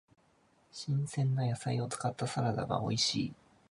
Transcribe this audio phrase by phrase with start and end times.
[0.71, 3.33] 新鮮な野菜を使ったサラダが美味しい。